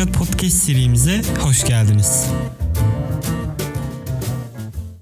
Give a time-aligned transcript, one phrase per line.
[0.00, 2.26] Fenomenot Podcast serimize hoş geldiniz.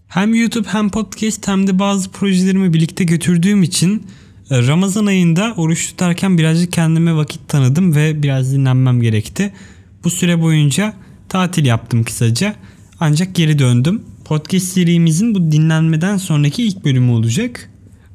[0.08, 4.06] Hem YouTube hem podcast hem de bazı projelerimi birlikte götürdüğüm için
[4.50, 9.52] e, Ramazan ayında oruç tutarken birazcık kendime vakit tanıdım ve biraz dinlenmem gerekti.
[10.04, 10.94] Bu süre boyunca
[11.28, 12.54] tatil yaptım kısaca
[13.00, 14.02] ancak geri döndüm.
[14.24, 17.70] Podcast serimizin bu dinlenmeden sonraki ilk bölümü olacak.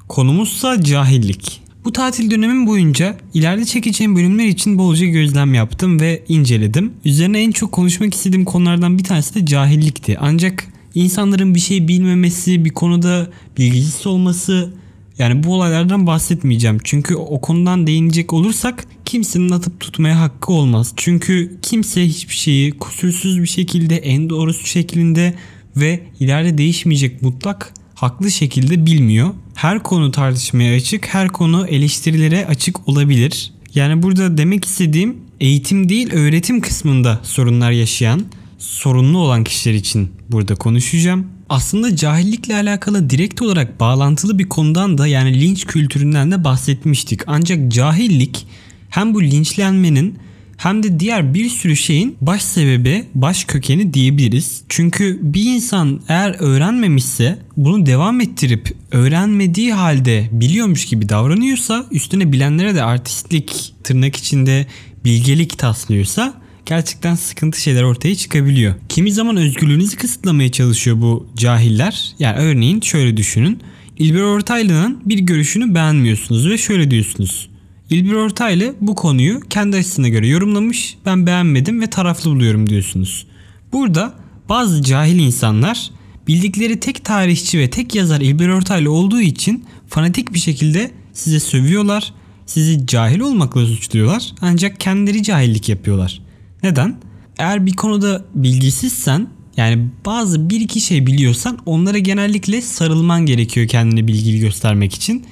[0.07, 1.62] Konumuzsa cahillik.
[1.85, 6.93] Bu tatil dönemim boyunca ileride çekeceğim bölümler için bolca gözlem yaptım ve inceledim.
[7.05, 10.17] Üzerine en çok konuşmak istediğim konulardan bir tanesi de cahillikti.
[10.19, 14.73] Ancak insanların bir şey bilmemesi, bir konuda bilgisiz olması
[15.17, 16.77] yani bu olaylardan bahsetmeyeceğim.
[16.83, 20.93] Çünkü o konudan değinecek olursak kimsenin atıp tutmaya hakkı olmaz.
[20.95, 25.33] Çünkü kimse hiçbir şeyi kusursuz bir şekilde en doğrusu şeklinde
[25.77, 29.29] ve ileride değişmeyecek mutlak haklı şekilde bilmiyor.
[29.55, 33.51] Her konu tartışmaya açık, her konu eleştirilere açık olabilir.
[33.75, 38.25] Yani burada demek istediğim eğitim değil öğretim kısmında sorunlar yaşayan,
[38.57, 41.27] sorunlu olan kişiler için burada konuşacağım.
[41.49, 47.21] Aslında cahillikle alakalı direkt olarak bağlantılı bir konudan da yani linç kültüründen de bahsetmiştik.
[47.27, 48.47] Ancak cahillik
[48.89, 50.19] hem bu linçlenmenin
[50.63, 54.61] hem de diğer bir sürü şeyin baş sebebi, baş kökeni diyebiliriz.
[54.69, 62.75] Çünkü bir insan eğer öğrenmemişse bunu devam ettirip öğrenmediği halde biliyormuş gibi davranıyorsa üstüne bilenlere
[62.75, 64.67] de artistlik tırnak içinde
[65.05, 66.33] bilgelik taslıyorsa
[66.65, 68.75] gerçekten sıkıntı şeyler ortaya çıkabiliyor.
[68.89, 72.15] Kimi zaman özgürlüğünüzü kısıtlamaya çalışıyor bu cahiller.
[72.19, 73.59] Yani örneğin şöyle düşünün.
[73.97, 77.52] İlber Ortaylı'nın bir görüşünü beğenmiyorsunuz ve şöyle diyorsunuz.
[77.89, 80.97] İlber Ortaylı bu konuyu kendi açısına göre yorumlamış.
[81.05, 83.27] Ben beğenmedim ve taraflı buluyorum diyorsunuz.
[83.73, 84.13] Burada
[84.49, 85.91] bazı cahil insanlar
[86.27, 92.13] bildikleri tek tarihçi ve tek yazar İlber Ortaylı olduğu için fanatik bir şekilde size sövüyorlar.
[92.45, 96.21] Sizi cahil olmakla suçluyorlar ancak kendileri cahillik yapıyorlar.
[96.63, 96.97] Neden?
[97.37, 99.27] Eğer bir konuda bilgisizsen
[99.57, 105.25] yani bazı bir iki şey biliyorsan onlara genellikle sarılman gerekiyor kendini bilgili göstermek için.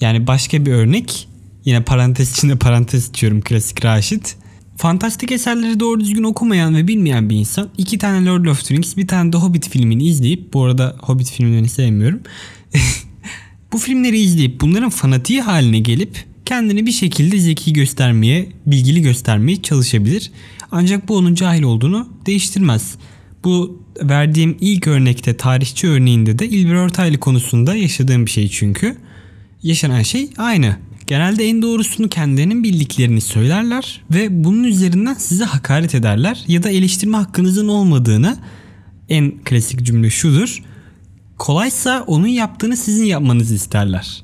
[0.00, 1.28] Yani başka bir örnek
[1.64, 4.36] Yine parantez içinde parantez içiyorum klasik Raşit.
[4.76, 8.96] Fantastik eserleri doğru düzgün okumayan ve bilmeyen bir insan iki tane Lord of the Rings
[8.96, 12.20] bir tane de Hobbit filmini izleyip bu arada Hobbit filmlerini sevmiyorum.
[13.72, 20.30] bu filmleri izleyip bunların fanatiği haline gelip kendini bir şekilde zeki göstermeye, bilgili göstermeye çalışabilir.
[20.70, 22.94] Ancak bu onun cahil olduğunu değiştirmez.
[23.44, 28.96] Bu verdiğim ilk örnekte tarihçi örneğinde de İlber Ortaylı konusunda yaşadığım bir şey çünkü.
[29.62, 30.76] Yaşanan şey aynı.
[31.08, 37.16] Genelde en doğrusunu kendilerinin bildiklerini söylerler ve bunun üzerinden size hakaret ederler ya da eleştirme
[37.16, 38.36] hakkınızın olmadığını
[39.08, 40.62] en klasik cümle şudur.
[41.38, 44.22] Kolaysa onun yaptığını sizin yapmanızı isterler.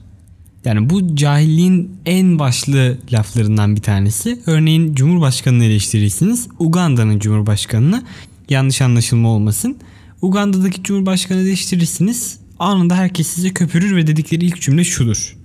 [0.65, 4.41] Yani bu cahilliğin en başlı laflarından bir tanesi.
[4.47, 6.49] Örneğin Cumhurbaşkanı'nı eleştirirsiniz.
[6.59, 8.03] Uganda'nın Cumhurbaşkanı'nı
[8.49, 9.77] yanlış anlaşılma olmasın.
[10.23, 12.39] Uganda'daki Cumhurbaşkanı eleştirirsiniz.
[12.59, 15.44] Anında herkes size köpürür ve dedikleri ilk cümle şudur.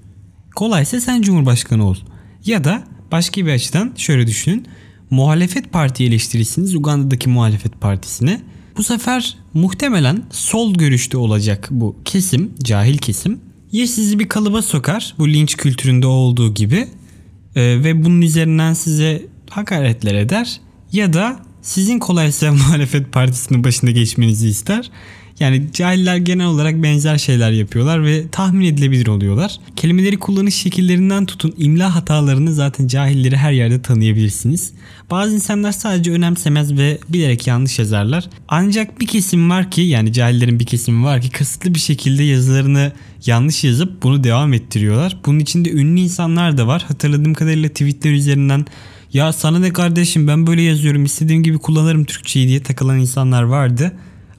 [0.60, 1.96] Kolaysa sen Cumhurbaşkanı ol.
[2.46, 4.68] Ya da başka bir açıdan şöyle düşünün.
[5.10, 8.42] Muhalefet parti eleştirirsiniz Uganda'daki muhalefet partisine.
[8.78, 13.40] Bu sefer muhtemelen sol görüşte olacak bu kesim, cahil kesim.
[13.72, 16.88] Ya sizi bir kalıba sokar bu linç kültüründe olduğu gibi
[17.56, 24.48] e, ve bunun üzerinden size hakaretler eder ya da sizin kolaysa muhalefet partisinin başında geçmenizi
[24.48, 24.92] ister
[25.40, 29.60] yani cahiller genel olarak benzer şeyler yapıyorlar ve tahmin edilebilir oluyorlar.
[29.76, 34.74] Kelimeleri kullanış şekillerinden tutun imla hatalarını zaten cahilleri her yerde tanıyabilirsiniz.
[35.12, 38.30] Bazı insanlar sadece önemsemez ve bilerek yanlış yazarlar.
[38.48, 42.92] Ancak bir kesim var ki yani cahillerin bir kesimi var ki kasıtlı bir şekilde yazılarını
[43.26, 45.18] yanlış yazıp bunu devam ettiriyorlar.
[45.26, 46.86] Bunun içinde ünlü insanlar da var.
[46.88, 48.66] Hatırladığım kadarıyla tweetler üzerinden
[49.14, 53.92] ya sana ne kardeşim ben böyle yazıyorum istediğim gibi kullanırım Türkçeyi diye takılan insanlar vardı.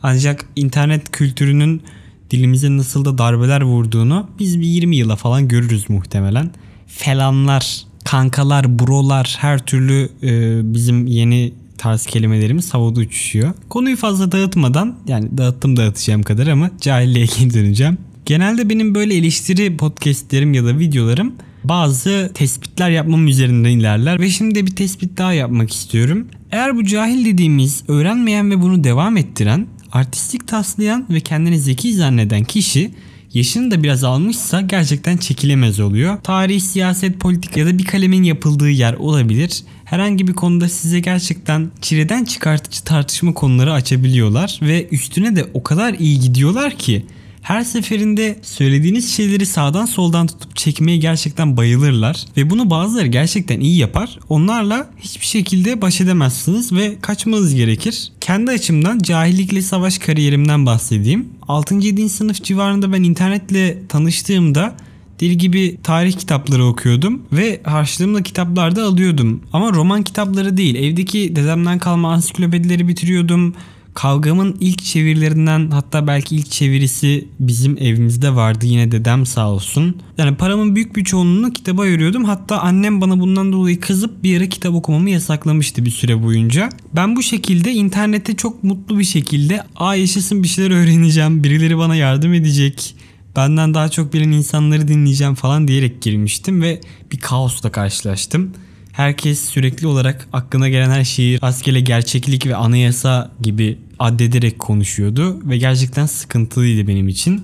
[0.02, 1.82] Ancak internet kültürünün
[2.30, 6.50] dilimize nasıl da darbeler vurduğunu biz bir 20 yıla falan görürüz muhtemelen.
[6.86, 13.52] Felanlar, kankalar, brolar her türlü e, bizim yeni tarz kelimelerimiz havada uçuşuyor.
[13.68, 17.98] Konuyu fazla dağıtmadan yani dağıttım dağıtacağım kadar ama cahilliğe geri döneceğim.
[18.26, 21.32] Genelde benim böyle eleştiri podcastlerim ya da videolarım
[21.64, 26.26] bazı tespitler yapmam üzerinden ilerler ve şimdi bir tespit daha yapmak istiyorum.
[26.50, 32.44] Eğer bu cahil dediğimiz öğrenmeyen ve bunu devam ettiren artistik taslayan ve kendini zeki zanneden
[32.44, 32.90] kişi
[33.34, 36.18] yaşını da biraz almışsa gerçekten çekilemez oluyor.
[36.22, 39.62] Tarih, siyaset, politik ya da bir kalemin yapıldığı yer olabilir.
[39.84, 45.94] Herhangi bir konuda size gerçekten çileden çıkartıcı tartışma konuları açabiliyorlar ve üstüne de o kadar
[45.94, 47.06] iyi gidiyorlar ki
[47.50, 52.24] Her seferinde söylediğiniz şeyleri sağdan soldan tutup çekmeye gerçekten bayılırlar.
[52.36, 54.18] Ve bunu bazıları gerçekten iyi yapar.
[54.28, 58.12] Onlarla hiçbir şekilde baş edemezsiniz ve kaçmanız gerekir.
[58.20, 61.28] Kendi açımdan cahillikle savaş kariyerimden bahsedeyim.
[61.48, 61.74] 6.
[61.74, 62.08] 7.
[62.08, 64.76] sınıf civarında ben internetle tanıştığımda
[65.20, 69.42] deli gibi tarih kitapları okuyordum ve harçlığımla kitaplar da alıyordum.
[69.52, 70.74] Ama roman kitapları değil.
[70.74, 73.54] Evdeki dedemden kalma ansiklopedileri bitiriyordum.
[73.94, 79.96] Kavgamın ilk çevirilerinden hatta belki ilk çevirisi bizim evimizde vardı yine dedem sağ olsun.
[80.18, 82.24] Yani paramın büyük bir çoğunluğunu kitaba ayırıyordum.
[82.24, 86.68] Hatta annem bana bundan dolayı kızıp bir ara kitap okumamı yasaklamıştı bir süre boyunca.
[86.96, 91.44] Ben bu şekilde internette çok mutlu bir şekilde aa yaşasın bir şeyler öğreneceğim.
[91.44, 92.94] Birileri bana yardım edecek
[93.36, 96.80] benden daha çok bilen insanları dinleyeceğim falan diyerek girmiştim ve
[97.12, 98.52] bir kaosla karşılaştım.
[98.92, 105.58] Herkes sürekli olarak aklına gelen her şeyi rastgele gerçeklik ve anayasa gibi addederek konuşuyordu ve
[105.58, 107.42] gerçekten sıkıntılıydı benim için.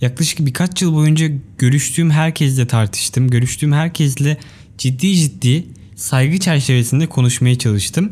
[0.00, 1.26] Yaklaşık birkaç yıl boyunca
[1.58, 3.30] görüştüğüm herkesle tartıştım.
[3.30, 4.36] Görüştüğüm herkesle
[4.78, 5.66] ciddi ciddi
[5.96, 8.10] saygı çerçevesinde konuşmaya çalıştım.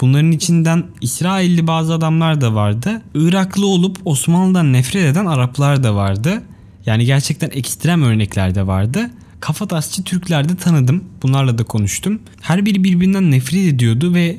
[0.00, 3.02] Bunların içinden İsrailli bazı adamlar da vardı.
[3.14, 6.42] Iraklı olup Osmanlı'dan nefret eden Araplar da vardı.
[6.86, 9.10] Yani gerçekten ekstrem örnekler de vardı.
[9.40, 11.04] Kafatasçı Türkler de tanıdım.
[11.22, 12.20] Bunlarla da konuştum.
[12.40, 14.36] Her biri birbirinden nefret ediyordu ve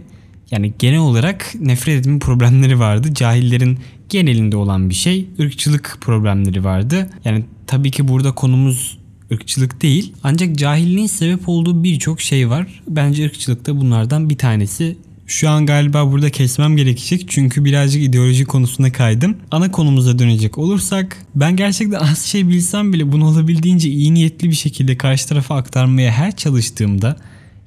[0.51, 3.13] yani genel olarak nefret etme problemleri vardı.
[3.13, 3.80] Cahillerin
[4.10, 5.28] genelinde olan bir şey.
[5.38, 7.10] Irkçılık problemleri vardı.
[7.25, 8.98] Yani tabii ki burada konumuz
[9.31, 10.13] ırkçılık değil.
[10.24, 12.81] Ancak cahilliğin sebep olduğu birçok şey var.
[12.88, 14.98] Bence ırkçılık da bunlardan bir tanesi.
[15.29, 19.37] Şu an galiba burada kesmem gerekecek çünkü birazcık ideoloji konusuna kaydım.
[19.51, 24.55] Ana konumuza dönecek olursak ben gerçekten az şey bilsem bile bunu olabildiğince iyi niyetli bir
[24.55, 27.17] şekilde karşı tarafa aktarmaya her çalıştığımda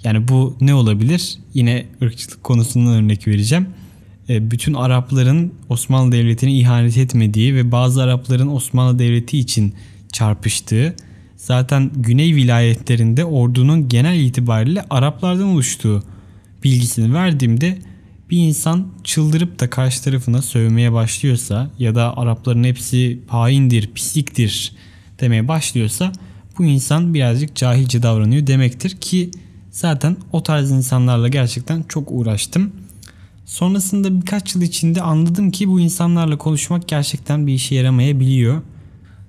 [0.04, 1.38] yani bu ne olabilir?
[1.54, 3.66] Yine ırkçılık konusundan örnek vereceğim.
[4.28, 9.74] E, bütün Arapların Osmanlı Devleti'ne ihanet etmediği ve bazı Arapların Osmanlı Devleti için
[10.12, 10.94] çarpıştığı
[11.36, 16.02] zaten güney vilayetlerinde ordunun genel itibariyle Araplardan oluştuğu
[16.64, 17.78] bilgisini verdiğimde
[18.30, 24.72] bir insan çıldırıp da karşı tarafına sövmeye başlıyorsa ya da Arapların hepsi haindir, pisliktir
[25.20, 26.12] demeye başlıyorsa
[26.58, 29.30] bu insan birazcık cahilce davranıyor demektir ki
[29.70, 32.72] zaten o tarz insanlarla gerçekten çok uğraştım.
[33.46, 38.62] Sonrasında birkaç yıl içinde anladım ki bu insanlarla konuşmak gerçekten bir işe yaramayabiliyor.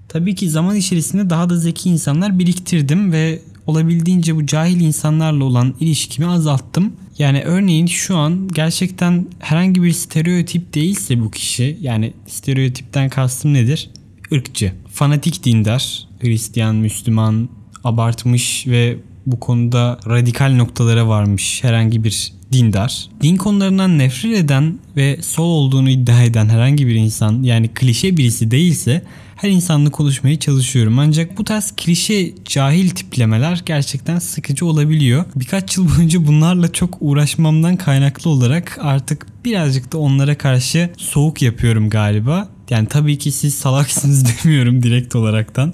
[0.07, 5.74] Tabii ki zaman içerisinde daha da zeki insanlar biriktirdim ve olabildiğince bu cahil insanlarla olan
[5.80, 6.94] ilişkimi azalttım.
[7.18, 13.89] Yani örneğin şu an gerçekten herhangi bir stereotip değilse bu kişi yani stereotipten kastım nedir?
[14.31, 17.50] Irkçı, fanatik dindar, Hristiyan, Müslüman,
[17.83, 23.07] abartmış ve bu konuda radikal noktalara varmış herhangi bir dindar.
[23.21, 28.51] Din konularından nefret eden ve sol olduğunu iddia eden herhangi bir insan yani klişe birisi
[28.51, 29.04] değilse
[29.44, 31.00] her insanla konuşmaya çalışıyorum.
[31.00, 35.25] Ancak bu tarz klişe cahil tiplemeler gerçekten sıkıcı olabiliyor.
[35.36, 41.90] Birkaç yıl boyunca bunlarla çok uğraşmamdan kaynaklı olarak artık birazcık da onlara karşı soğuk yapıyorum
[41.90, 42.50] galiba.
[42.69, 45.73] Yani tabii ki siz salaksınız demiyorum direkt olaraktan.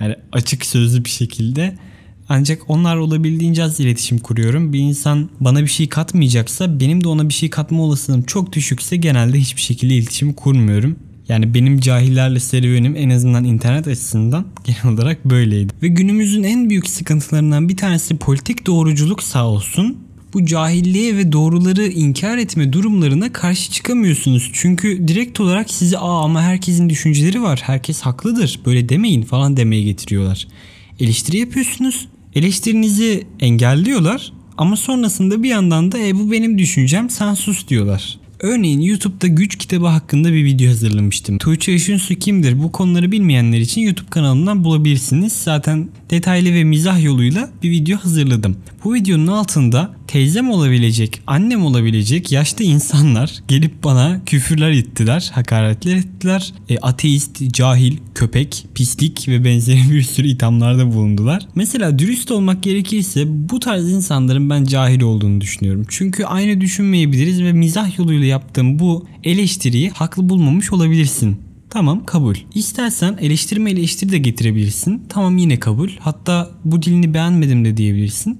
[0.00, 1.78] Yani açık sözlü bir şekilde.
[2.28, 4.72] Ancak onlar olabildiğince az iletişim kuruyorum.
[4.72, 8.96] Bir insan bana bir şey katmayacaksa benim de ona bir şey katma olasılığım çok düşükse
[8.96, 10.96] genelde hiçbir şekilde iletişim kurmuyorum.
[11.28, 15.72] Yani benim cahillerle serüvenim en azından internet açısından genel olarak böyleydi.
[15.82, 19.98] Ve günümüzün en büyük sıkıntılarından bir tanesi politik doğruculuk sağ olsun.
[20.34, 24.50] Bu cahilliğe ve doğruları inkar etme durumlarına karşı çıkamıyorsunuz.
[24.52, 27.60] Çünkü direkt olarak sizi aa ama herkesin düşünceleri var.
[27.62, 28.60] Herkes haklıdır.
[28.66, 30.48] Böyle demeyin falan demeye getiriyorlar.
[31.00, 32.08] Eleştiri yapıyorsunuz.
[32.34, 34.32] Eleştirinizi engelliyorlar.
[34.56, 38.18] Ama sonrasında bir yandan da e bu benim düşüncem sen sus diyorlar.
[38.40, 41.38] Örneğin YouTube'da güç kitabı hakkında bir video hazırlamıştım.
[41.38, 42.62] Tuğçe Işınsu kimdir?
[42.62, 45.32] Bu konuları bilmeyenler için YouTube kanalımdan bulabilirsiniz.
[45.32, 48.56] Zaten detaylı ve mizah yoluyla bir video hazırladım.
[48.84, 56.52] Bu videonun altında teyzem olabilecek, annem olabilecek yaşlı insanlar gelip bana küfürler ettiler, hakaretler ettiler.
[56.68, 61.48] E, ateist, cahil, köpek, pislik ve benzeri bir sürü ithamlarda bulundular.
[61.54, 65.84] Mesela dürüst olmak gerekirse bu tarz insanların ben cahil olduğunu düşünüyorum.
[65.88, 71.46] Çünkü aynı düşünmeyebiliriz ve mizah yoluyla yaptığım bu eleştiriyi haklı bulmamış olabilirsin.
[71.70, 72.34] Tamam kabul.
[72.54, 75.02] İstersen eleştirme eleştiri de getirebilirsin.
[75.08, 75.90] Tamam yine kabul.
[75.98, 78.38] Hatta bu dilini beğenmedim de diyebilirsin.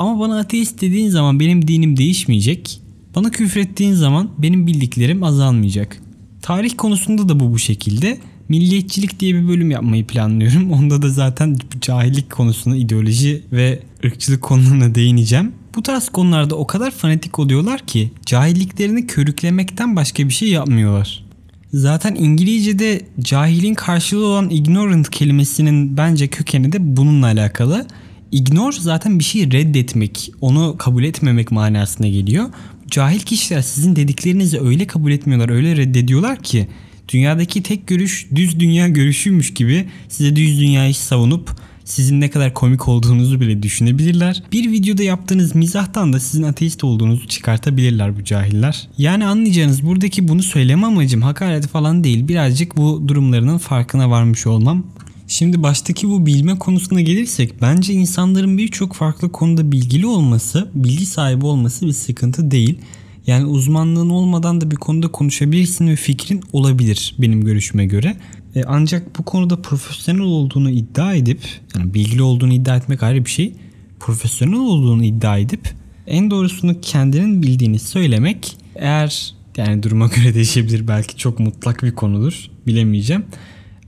[0.00, 2.80] Ama bana ateist dediğin zaman benim dinim değişmeyecek.
[3.14, 6.02] Bana küfrettiğin zaman benim bildiklerim azalmayacak.
[6.42, 8.18] Tarih konusunda da bu bu şekilde.
[8.48, 10.72] Milliyetçilik diye bir bölüm yapmayı planlıyorum.
[10.72, 15.52] Onda da zaten cahillik konusuna ideoloji ve ırkçılık konularına değineceğim.
[15.76, 21.24] Bu tarz konularda o kadar fanatik oluyorlar ki cahilliklerini körüklemekten başka bir şey yapmıyorlar.
[21.72, 27.86] Zaten İngilizce'de cahilin karşılığı olan ignorant kelimesinin bence kökeni de bununla alakalı.
[28.32, 32.48] Ignore zaten bir şeyi reddetmek, onu kabul etmemek manasına geliyor.
[32.90, 36.68] Cahil kişiler sizin dediklerinizi öyle kabul etmiyorlar, öyle reddediyorlar ki
[37.08, 41.50] dünyadaki tek görüş düz dünya görüşüymüş gibi size düz dünyayı savunup
[41.84, 44.42] sizin ne kadar komik olduğunuzu bile düşünebilirler.
[44.52, 48.88] Bir videoda yaptığınız mizahtan da sizin ateist olduğunuzu çıkartabilirler bu cahiller.
[48.98, 52.28] Yani anlayacağınız buradaki bunu söyleme amacım hakaret falan değil.
[52.28, 54.84] Birazcık bu durumlarının farkına varmış olmam.
[55.30, 61.46] Şimdi baştaki bu bilme konusuna gelirsek bence insanların birçok farklı konuda bilgili olması, bilgi sahibi
[61.46, 62.78] olması bir sıkıntı değil.
[63.26, 68.16] Yani uzmanlığın olmadan da bir konuda konuşabilirsin ve fikrin olabilir benim görüşüme göre.
[68.54, 71.40] E, ancak bu konuda profesyonel olduğunu iddia edip,
[71.76, 73.52] yani bilgili olduğunu iddia etmek ayrı bir şey.
[74.00, 75.74] Profesyonel olduğunu iddia edip
[76.06, 82.50] en doğrusunu kendinin bildiğini söylemek eğer yani duruma göre değişebilir belki çok mutlak bir konudur
[82.66, 83.24] bilemeyeceğim.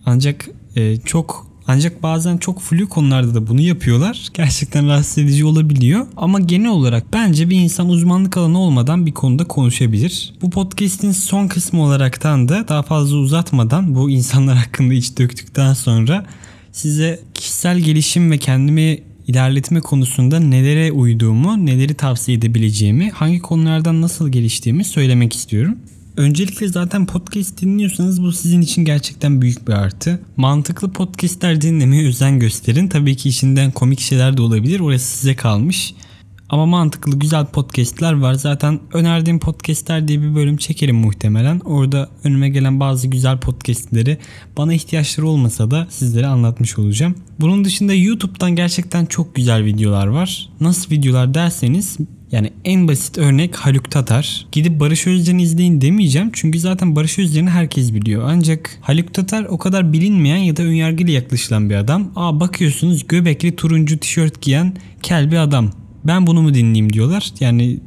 [0.07, 4.29] Ancak e, çok ancak bazen çok flu konularda da bunu yapıyorlar.
[4.35, 6.07] Gerçekten rahatsız edici olabiliyor.
[6.17, 10.35] Ama genel olarak bence bir insan uzmanlık alanı olmadan bir konuda konuşabilir.
[10.43, 16.27] Bu podcast'in son kısmı olaraktan da daha fazla uzatmadan bu insanlar hakkında iç döktükten sonra
[16.73, 24.29] size kişisel gelişim ve kendimi ilerletme konusunda nelere uyduğumu, neleri tavsiye edebileceğimi, hangi konulardan nasıl
[24.29, 25.79] geliştiğimi söylemek istiyorum.
[26.17, 30.21] Öncelikle zaten podcast dinliyorsanız bu sizin için gerçekten büyük bir artı.
[30.37, 32.89] Mantıklı podcastler dinlemeye özen gösterin.
[32.89, 34.81] Tabii ki içinden komik şeyler de olabilir.
[34.81, 35.95] Orası size kalmış.
[36.49, 38.35] Ama mantıklı güzel podcastler var.
[38.35, 41.61] Zaten önerdiğim podcastler diye bir bölüm çekerim muhtemelen.
[41.61, 44.19] Orada önüme gelen bazı güzel podcastleri
[44.57, 47.15] bana ihtiyaçları olmasa da sizlere anlatmış olacağım.
[47.41, 50.49] Bunun dışında YouTube'dan gerçekten çok güzel videolar var.
[50.61, 51.97] Nasıl videolar derseniz
[52.33, 54.47] yani en basit örnek Haluk Tatar.
[54.53, 56.31] Gidip Barış Özcan'ı izleyin demeyeceğim.
[56.33, 58.23] Çünkü zaten Barış Özcan'ı herkes biliyor.
[58.27, 62.13] Ancak Haluk Tatar o kadar bilinmeyen ya da önyargıyla yaklaşılan bir adam.
[62.17, 65.71] Aa bakıyorsunuz göbekli turuncu tişört giyen kel bir adam.
[66.05, 67.33] Ben bunu mu dinleyeyim diyorlar.
[67.41, 67.81] Yani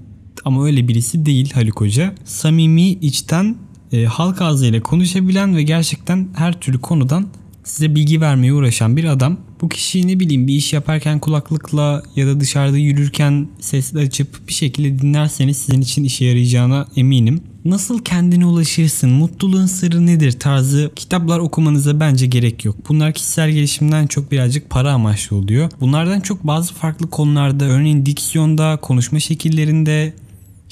[0.46, 2.16] ama öyle birisi değil Haluk Hoca.
[2.26, 3.56] Samimi, içten,
[3.92, 7.28] e, halk ağzıyla konuşabilen ve gerçekten her türlü konudan
[7.66, 9.38] size bilgi vermeye uğraşan bir adam.
[9.62, 14.54] Bu kişiyi ne bileyim bir iş yaparken kulaklıkla ya da dışarıda yürürken sesli açıp bir
[14.54, 17.42] şekilde dinlerseniz sizin için işe yarayacağına eminim.
[17.66, 22.76] Nasıl kendine ulaşırsın, mutluluğun sırrı nedir tarzı kitaplar okumanıza bence gerek yok.
[22.90, 25.72] Bunlar kişisel gelişimden çok birazcık para amaçlı oluyor.
[25.82, 30.14] Bunlardan çok bazı farklı konularda örneğin diksiyonda, konuşma şekillerinde,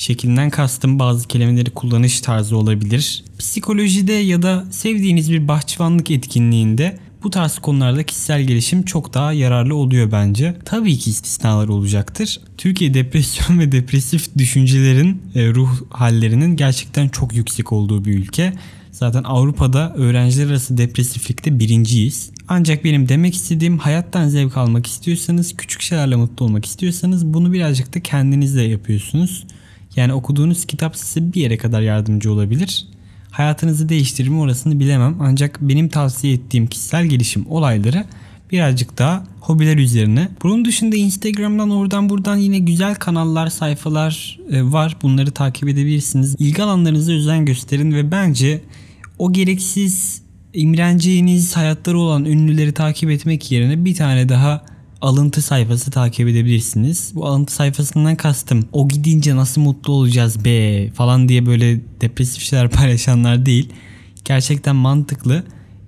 [0.04, 3.24] Şeklinden kastım bazı kelimeleri kullanış tarzı olabilir.
[3.40, 9.76] Psikolojide ya da sevdiğiniz bir bahçıvanlık etkinliğinde bu tarz konularda kişisel gelişim çok daha yararlı
[9.76, 10.56] oluyor bence.
[10.66, 12.40] Tabii ki istisnalar olacaktır.
[12.58, 18.54] Türkiye depresyon ve depresif düşüncelerin e, ruh hallerinin gerçekten çok yüksek olduğu bir ülke.
[18.92, 22.32] Zaten Avrupa'da öğrenciler arası depresiflikte birinciyiz.
[22.48, 27.96] Ancak benim demek istediğim hayattan zevk almak istiyorsanız, küçük şeylerle mutlu olmak istiyorsanız bunu birazcık
[27.96, 29.46] da kendinizle yapıyorsunuz.
[29.96, 32.88] Yani okuduğunuz kitap size bir yere kadar yardımcı olabilir.
[33.32, 35.16] Hayatınızı değiştirir orasını bilemem.
[35.20, 38.06] Ancak benim tavsiye ettiğim kişisel gelişim olayları
[38.52, 40.30] birazcık daha hobiler üzerine.
[40.44, 44.98] Bunun dışında Instagram'dan oradan buradan yine güzel kanallar, sayfalar e, var.
[45.02, 46.36] Bunları takip edebilirsiniz.
[46.40, 48.62] İlgi alanlarınıza özen gösterin ve bence
[49.20, 50.22] o gereksiz
[50.54, 54.73] imreneceğiniz hayatları olan ünlüleri takip etmek yerine bir tane daha
[55.04, 57.12] alıntı sayfası takip edebilirsiniz.
[57.16, 62.70] Bu alıntı sayfasından kastım o gidince nasıl mutlu olacağız be falan diye böyle depresif şeyler
[62.72, 63.70] paylaşanlar değil.
[64.26, 65.44] Gerçekten mantıklı,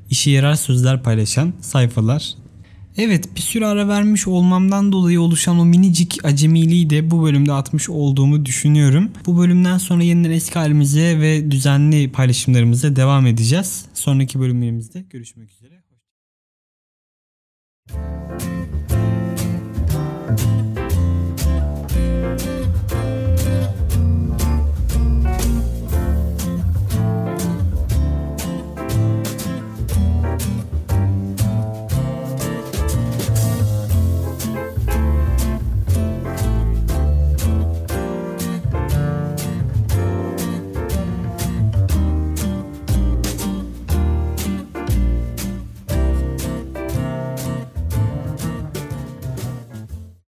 [0.10, 2.36] işe yarar sözler paylaşan sayfalar.
[2.98, 7.90] Evet bir süre ara vermiş olmamdan dolayı oluşan o minicik acemiliği de bu bölümde atmış
[7.90, 9.12] olduğumu düşünüyorum.
[9.26, 13.86] Bu bölümden sonra yeniden eski halimize ve düzenli paylaşımlarımıza devam edeceğiz.
[13.94, 15.76] Sonraki bölümlerimizde görüşmek üzere.